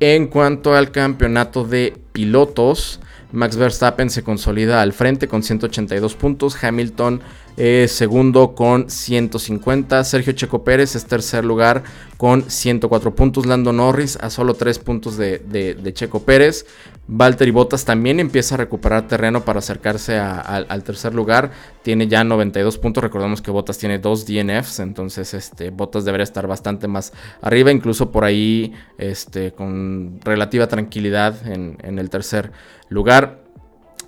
[0.04, 2.98] En cuanto al campeonato de pilotos,
[3.30, 7.20] Max Verstappen se consolida al frente con 182 puntos, Hamilton
[7.56, 11.82] eh, segundo con 150, Sergio Checo Pérez es tercer lugar
[12.16, 16.64] con 104 puntos, Lando Norris a solo 3 puntos de, Checo Pérez,
[17.06, 21.50] Valtteri Bottas también empieza a recuperar terreno para acercarse al tercer lugar,
[21.82, 26.46] tiene ya 92 puntos, recordemos que Bottas tiene dos DNFs, entonces este, Bottas debería estar
[26.46, 27.12] bastante más
[27.42, 32.52] arriba, incluso por ahí este, con relativa tranquilidad en el tercer
[32.88, 33.41] lugar.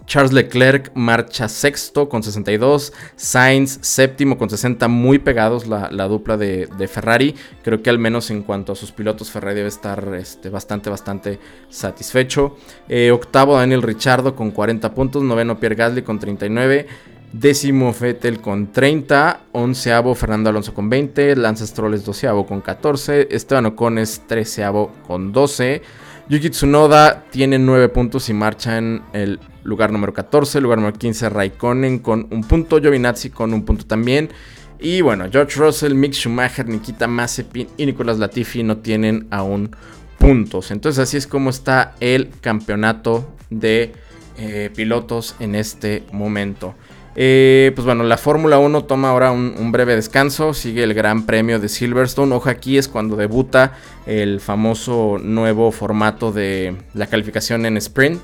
[0.07, 6.89] Charles Leclerc marcha sexto con 62, Sainz séptimo con 60, muy pegados la, dupla de,
[6.89, 7.35] Ferrari.
[7.63, 11.39] Creo que al menos en cuanto a sus pilotos, Ferrari debe estar este, bastante, bastante
[11.69, 12.57] satisfecho.
[12.89, 16.87] Eh, octavo Daniel Richardo con 40 puntos, noveno Pierre Gasly con 39.
[17.33, 23.27] Décimo Fettel con 30, onceavo Fernando Alonso con 20, Lance Stroll es doceavo con 14,
[23.29, 25.83] Esteban Ocon es treceavo con 12,
[26.29, 31.29] Yuki Tsunoda tiene 9 puntos y marcha en el lugar número 14, lugar número 15
[31.29, 34.31] Raikkonen con un punto, Giovinazzi con un punto también.
[34.79, 39.71] Y bueno, George Russell, Mick Schumacher, Nikita Mazepin y Nicolas Latifi no tienen aún
[40.19, 40.71] puntos.
[40.71, 43.93] Entonces así es como está el campeonato de
[44.39, 46.75] eh, pilotos en este momento.
[47.17, 51.27] Eh, pues bueno, la Fórmula 1 toma ahora un, un, breve descanso, sigue el Gran
[51.27, 52.35] Premio de Silverstone.
[52.35, 53.73] Ojo, aquí es cuando debuta
[54.07, 58.21] el famoso nuevo formato de la calificación en sprint.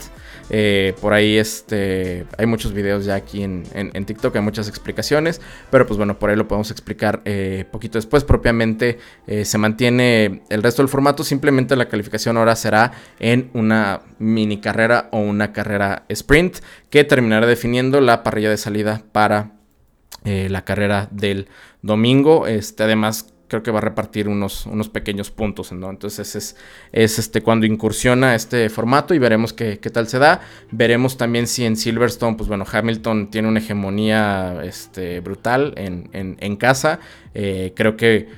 [0.50, 3.64] Eh, por ahí este, hay muchos videos ya aquí en,
[4.04, 8.24] TikTok, hay muchas explicaciones, pero pues bueno, por ahí lo podemos explicar eh, poquito después.
[8.24, 14.02] Propiamente eh, se mantiene el resto del formato, simplemente la calificación ahora será en una
[14.18, 16.58] mini carrera o una carrera sprint
[16.90, 19.52] que terminará definiendo la parrilla de salida para
[20.22, 21.48] la carrera del
[21.80, 22.46] domingo.
[22.46, 25.90] Este, además, creo que va a repartir unos, unos pequeños puntos, ¿no?
[25.90, 26.56] Entonces es,
[26.92, 30.40] es este, cuando incursiona este formato y veremos qué, tal se da.
[30.70, 36.56] Veremos también si en Silverstone, pues bueno, Hamilton tiene una hegemonía este, brutal en, en,
[36.56, 37.00] casa.
[37.34, 38.28] Eh, creo que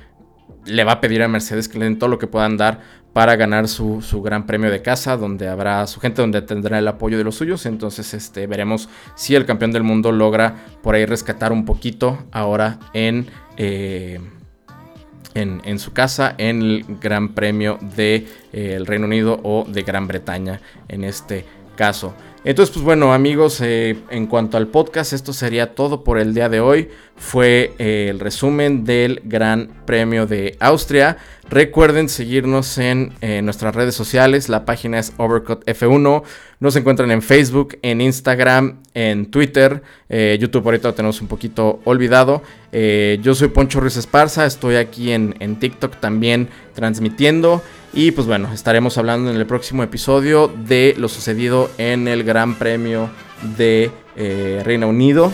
[0.65, 2.81] le va a pedir a Mercedes que le den todo lo que puedan dar
[3.13, 7.19] para ganar su, gran premio de casa, donde habrá su gente, donde tendrá el apoyo
[7.19, 7.67] de los suyos.
[7.67, 12.79] Entonces este, veremos si el campeón del mundo logra por ahí rescatar un poquito ahora
[12.93, 13.27] en...
[13.57, 14.19] Eh,
[15.35, 20.07] en, su casa en el Gran Premio del de, eh, Reino Unido o de Gran
[20.07, 22.13] Bretaña en este caso.
[22.45, 26.49] Entonces, pues bueno, amigos, eh, en cuanto al podcast, esto sería todo por el día
[26.49, 26.89] de hoy.
[27.15, 31.15] Fue eh, el resumen del Gran Premio de Austria.
[31.49, 33.13] Recuerden seguirnos en
[33.45, 34.49] nuestras redes sociales.
[34.49, 36.23] La página es Overcut F1.
[36.59, 39.81] Nos encuentran en Facebook, en Instagram, en Twitter.
[40.09, 42.41] Eh, YouTube ahorita lo tenemos un poquito olvidado.
[42.73, 44.45] yo soy Poncho Ruiz Esparza.
[44.45, 47.61] Estoy aquí en TikTok también transmitiendo.
[47.95, 52.55] Y pues bueno, estaremos hablando en el próximo episodio de lo sucedido en el Gran
[52.55, 53.11] Premio
[53.55, 55.31] de eh, Reino Unido.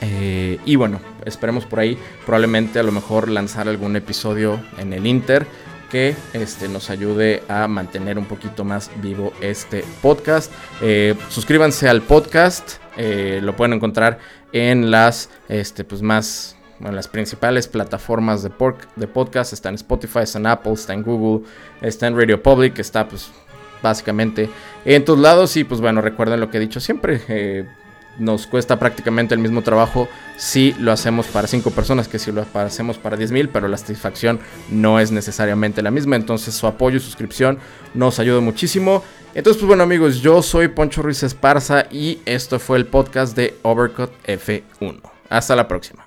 [0.00, 5.06] Eh, y bueno, esperemos por ahí probablemente a lo mejor lanzar algún episodio en el
[5.06, 5.46] Inter
[5.88, 10.52] que este, nos ayude a mantener un poquito más vivo este podcast.
[10.82, 14.18] Eh, suscríbanse al podcast, lo pueden encontrar
[14.52, 18.50] en las este, pues más bueno, las principales plataformas de,
[18.96, 19.52] de podcast.
[19.52, 21.46] Está en Spotify, está en Apple, está en Google,
[21.80, 23.30] está en Radio Public, está pues
[23.82, 24.50] básicamente
[24.84, 25.56] en todos lados.
[25.56, 27.20] Y pues bueno, recuerden lo que he dicho siempre.
[27.28, 27.66] Eh,
[28.18, 32.46] nos cuesta prácticamente el mismo trabajo si lo hacemos para 5 personas que si lo
[32.54, 36.16] hacemos para 10 mil, pero la satisfacción no es necesariamente la misma.
[36.16, 37.58] Entonces su apoyo y suscripción
[37.94, 39.02] nos ayuda muchísimo.
[39.34, 43.54] Entonces, pues bueno amigos, yo soy Poncho Ruiz Esparza y esto fue el podcast de
[43.62, 45.00] Overcut F1.
[45.28, 46.05] Hasta la próxima.